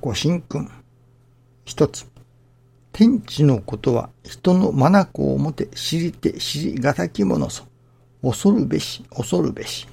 [0.00, 0.70] ご神君。
[1.64, 2.06] 一つ。
[2.92, 7.64] 天地のことは人の眼をもて知りて知りがたきものぞ。
[8.22, 9.88] 恐るべし、恐るべし。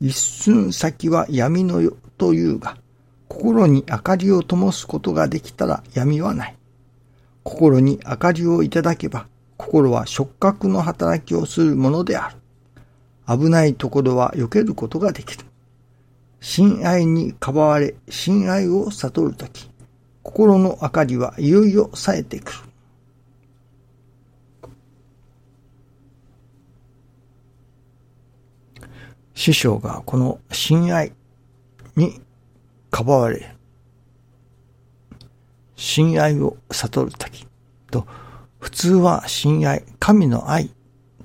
[0.00, 2.76] 一寸先は闇の世というが、
[3.28, 6.56] 心に明かりを灯すことができたら闇はない。
[7.42, 9.26] 心に明かりをいただけば、
[9.56, 12.36] 心は触覚の働きをするものである。
[13.26, 15.44] 危ないところは避けることができる。
[16.46, 19.70] 親愛にかばわれ、親愛を悟るとき、
[20.22, 22.58] 心の明かりはいよいよ冴えてくる。
[29.32, 31.12] 師匠がこの親愛
[31.96, 32.20] に
[32.90, 33.56] かばわれ、
[35.76, 37.46] 親愛を悟るとき
[37.90, 38.06] と、
[38.60, 40.70] 普通は親愛、神の愛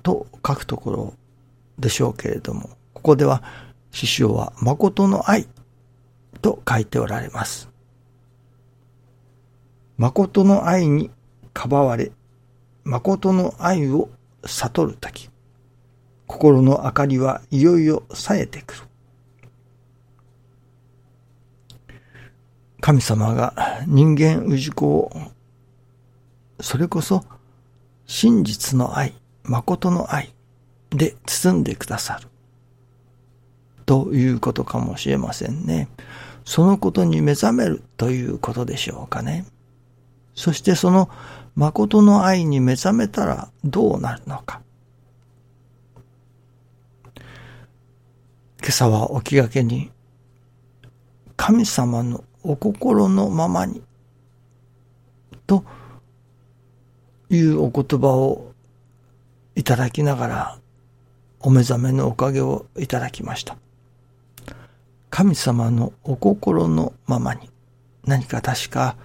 [0.01, 1.13] と書くところ
[1.77, 3.43] でしょうけれども、ここでは
[3.91, 5.47] 師匠は誠の愛
[6.41, 7.69] と書いておられます。
[9.97, 11.11] 誠の愛に
[11.53, 12.11] かばわれ、
[12.83, 14.09] 誠の愛を
[14.45, 15.29] 悟るとき、
[16.27, 18.81] 心の明かりはいよいよ冴えてくる。
[22.81, 25.11] 神様が人間氏子を、
[26.61, 27.25] それこそ
[28.05, 30.33] 真実の愛、誠の愛
[30.91, 32.29] で包んでくださる。
[33.89, 35.89] ということかもしれませんね。
[36.45, 39.47] そのことに目覚めるということでしょうかね。
[40.35, 41.09] そしてその
[41.55, 44.61] 誠の愛に目覚めたらどうなるのか。
[48.61, 49.89] 今朝は起きがけに
[51.35, 53.81] 神様のお心のままに
[55.47, 55.63] と
[57.31, 58.51] いうお言葉を
[59.55, 60.59] いただきながら
[61.39, 63.57] お目覚めのおかげをいただきました。
[65.09, 67.49] 神様のお心のままに
[68.05, 68.95] 何か確か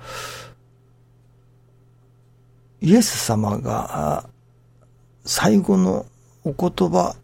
[2.81, 4.29] イエス様が
[5.25, 6.07] 最後の
[6.45, 7.17] お言葉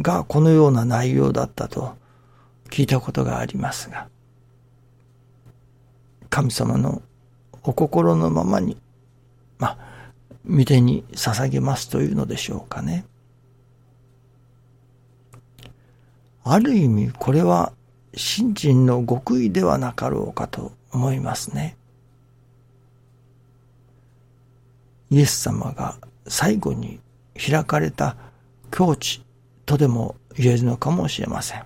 [0.00, 1.96] がこのような内容だったと
[2.70, 4.08] 聞いたことがありますが
[6.28, 7.02] 神様の
[7.64, 8.80] お心のままに
[9.58, 9.78] まあ
[10.48, 13.04] 御手に捧げますというのでしょうかね。
[16.42, 17.72] ある意味これは
[18.14, 21.76] 信心の極意ではなかろうかと思いますね。
[25.10, 27.00] イエス様が最後に
[27.34, 28.16] 開かれた
[28.70, 29.22] 境地
[29.66, 31.64] とでも言えるのかもしれません。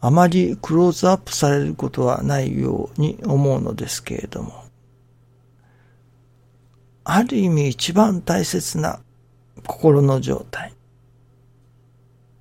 [0.00, 4.64] あまりクローズアップされることはないように思うのですけれども、
[7.04, 9.00] ある意味一番大切な
[9.66, 10.74] 心の状態。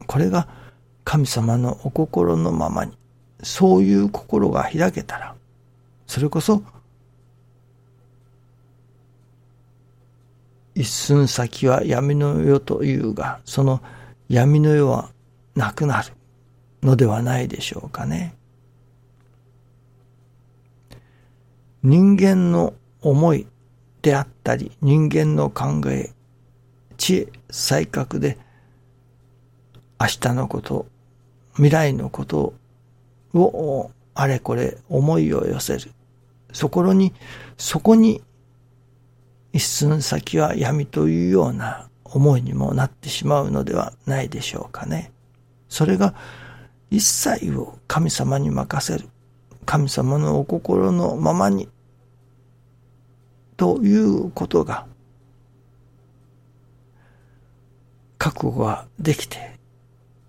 [0.07, 0.47] これが
[1.03, 2.97] 神様のお心のままに、
[3.41, 5.35] そういう心が開けたら、
[6.07, 6.63] それこそ、
[10.75, 13.81] 一寸先は闇の世というが、その
[14.27, 15.09] 闇の世は
[15.55, 16.13] なくなる
[16.81, 18.35] のではないでしょうかね。
[21.83, 23.45] 人間の思い
[24.01, 26.11] であったり、人間の考え、
[26.97, 28.37] 知恵、才覚で、
[29.99, 30.87] 明日のこと、
[31.55, 32.53] 未来のこと
[33.33, 35.91] をあれこれ思いを寄せる。
[36.51, 37.13] そこに、
[37.57, 38.21] そこに
[39.53, 45.11] 一寸先は闇というような思いにもなってしまうのではないでしょうかね。
[45.69, 46.13] それが
[46.91, 49.09] 一切を神様に任せる。
[49.65, 51.69] 神様のお心のままに。
[53.57, 54.85] ということが
[58.17, 59.52] 覚悟ができて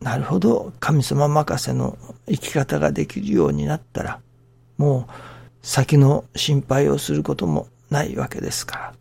[0.05, 1.97] なるほど、神様任せの
[2.29, 4.21] 生き方ができるようになったら、
[4.77, 5.13] もう
[5.63, 8.95] 先の心配をすることもないわけですから、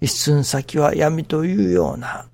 [0.00, 2.26] 一寸先は闇というような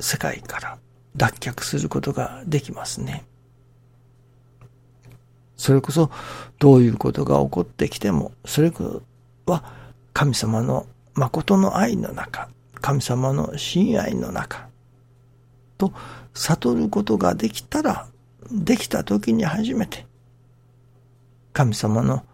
[0.00, 0.78] 世界から
[1.18, 3.26] 脱却することができますね。
[5.58, 6.10] それこそ、
[6.58, 9.02] どういうことが起こってきても、それこ
[9.46, 9.64] そは
[10.14, 12.48] 神様の誠の愛の中、
[12.80, 14.67] 神様の親愛の中、
[15.78, 15.92] と
[16.34, 18.06] 悟ることができたら、
[18.50, 20.06] できた時に初めて、
[21.52, 22.24] 神様の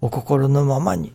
[0.00, 1.14] お心のままに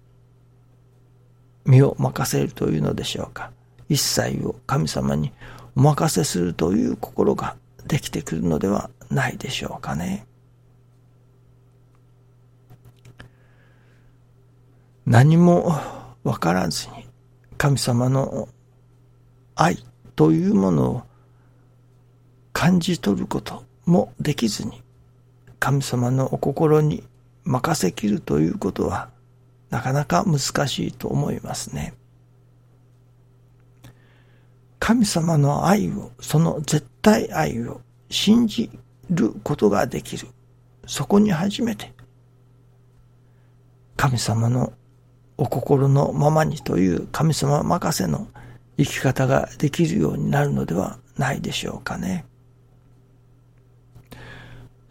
[1.65, 3.51] 身を任せるというのでしょうか。
[3.89, 5.31] 一切を神様に
[5.75, 7.55] お任せするという心が
[7.87, 10.25] できてくるのではないでしょうかね。
[15.05, 15.71] 何も
[16.23, 17.07] わからずに
[17.57, 18.49] 神様の
[19.55, 19.77] 愛
[20.15, 21.03] というものを
[22.55, 24.81] 感じ取ること、もできずに
[25.59, 27.03] 神様のお心に
[27.43, 29.09] 任せきるということは
[29.69, 31.93] なかなか難しいと思いますね。
[34.79, 38.71] 神様の愛を、その絶対愛を信じ
[39.09, 40.29] ることができる。
[40.87, 41.93] そこに初めて
[43.97, 44.71] 神様の
[45.37, 48.29] お心のままにという神様任せの
[48.77, 52.25] 生き方ができるようになるのではないでしょうかね。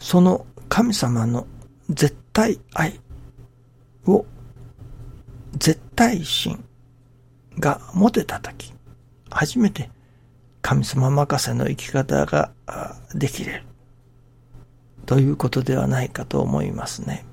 [0.05, 1.47] その神様の
[1.89, 3.01] 絶対愛
[4.07, 4.27] を
[5.57, 6.63] 絶対心
[7.59, 8.75] が持てたとき、
[9.31, 9.91] 初めて
[10.61, 12.53] 神様任せの生き方が
[13.15, 13.65] できれる
[15.07, 17.25] ということではないかと思いますね。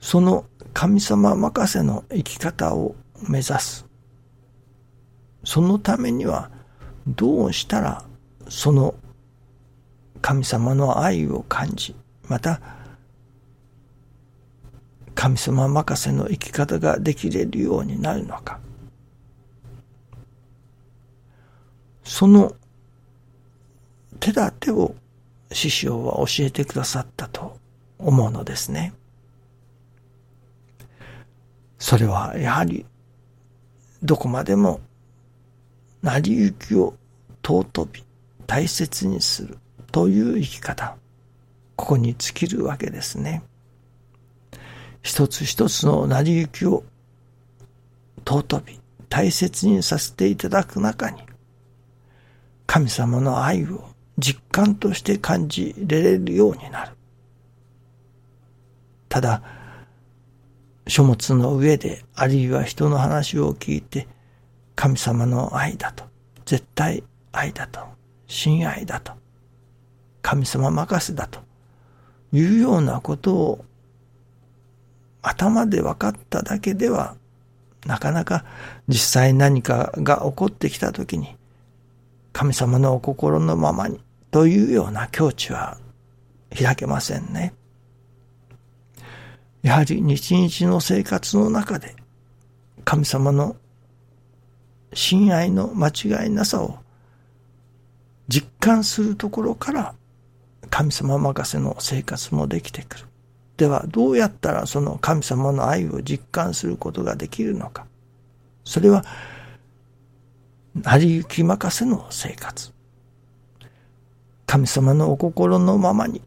[0.00, 2.96] その神様任せの生き方を
[3.28, 3.86] 目指す。
[5.44, 6.50] そのためには
[7.06, 8.04] どうしたら
[8.48, 8.96] その
[10.26, 11.94] 神様の愛を感じ、
[12.26, 12.60] また
[15.14, 18.58] 神様任せの生き方ができれるようになるのか。
[22.02, 22.56] その
[24.18, 24.96] 手立てを
[25.52, 27.56] 師匠は教えてくださったと
[27.96, 28.94] 思うのですね。
[31.78, 32.84] それはやはり
[34.02, 34.80] どこまでも
[36.02, 36.96] 成り行きを
[37.44, 38.04] 尊び
[38.48, 39.56] 大切にする
[39.96, 40.98] という生き方。
[41.74, 43.42] ここに尽きるわけですね。
[45.00, 46.84] 一つ一つの成り行きを
[48.26, 48.78] 尊び
[49.08, 51.22] 大切にさせていただく中に
[52.66, 53.88] 神様の愛を
[54.18, 56.92] 実感として感じられるようになる。
[59.08, 59.42] ただ、
[60.86, 64.06] 書物の上で、あるいは人の話を聞いて、
[64.74, 66.04] 神様の愛だと、
[66.44, 67.02] 絶対
[67.32, 67.80] 愛だと、
[68.26, 69.14] 親愛だと、
[70.26, 71.38] 神様任せだと
[72.32, 73.64] いうようなことを
[75.22, 77.14] 頭で分かっただけでは、
[77.86, 78.44] なかなか
[78.88, 81.36] 実際何かが起こってきたときに、
[82.32, 84.00] 神様のお心のままに
[84.32, 85.78] というような境地は
[86.52, 87.54] 開けませんね。
[89.62, 91.94] やはり日々の生活の中で
[92.84, 93.54] 神様の
[94.92, 96.78] 親愛の間違いなさを
[98.26, 99.94] 実感するところから
[100.70, 103.06] 神様任せの生活もできてくる。
[103.56, 107.86] ではどうやったらその神様の愛を実感することができるのか。
[108.64, 109.04] それは
[110.74, 112.72] 成り行き任せの生活。
[114.46, 116.22] 神様のお心のままに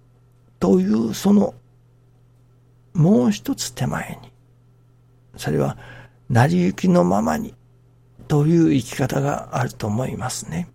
[0.59, 1.53] というその
[2.94, 4.31] もう一つ手前に、
[5.38, 5.77] それは
[6.30, 7.53] 成り行きのままに
[8.27, 10.69] という生き方があると思いますね。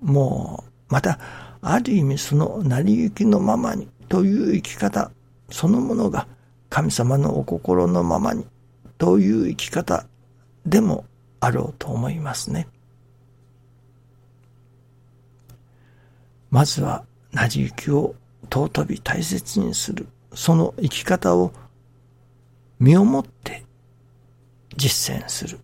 [0.00, 1.18] もう、また、
[1.68, 5.10] ある意味その成り行きのままにという生き方
[5.50, 6.28] そのものが
[6.70, 8.46] 神様のお心のままに
[8.98, 10.06] という生き方
[10.64, 11.04] でも
[11.40, 12.68] あろうと思いますね。
[16.50, 18.14] まずは成り行きを
[18.44, 21.52] 尊び大切にする、その生き方を
[22.78, 23.64] 身をもって
[24.76, 25.58] 実践する。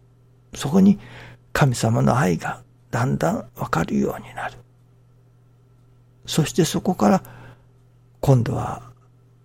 [0.54, 0.98] そこに
[1.52, 4.61] 神様の愛がだんだんわかるようになる。
[6.26, 7.22] そしてそこから
[8.20, 8.82] 今度は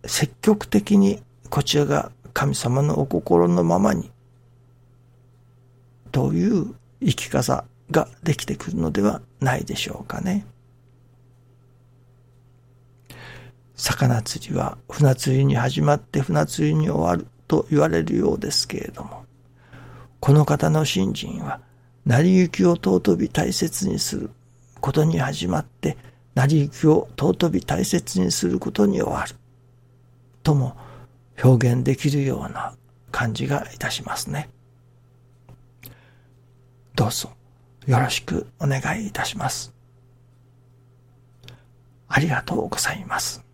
[0.05, 4.11] 積極的にこちらが神様のお心のままに
[6.11, 10.45] という生き方ができてくるのではないでしょうかね。
[13.75, 19.25] 魚釣りは船釣りに始まって船釣りに終わると言われるようですけれども、
[20.19, 21.61] この方の信心は、
[22.05, 24.31] 成り行きを尊び大切にする
[24.81, 25.97] ことに始まって、
[26.37, 29.33] 成り行きを尊び大切にすることに終わる。
[30.43, 30.77] とも
[31.43, 32.75] 表現できるような
[33.11, 34.47] 感じがいたしますね。
[36.93, 37.31] どうぞ
[37.87, 39.73] よろしくお願いいたします。
[42.07, 43.46] ありがとうございます。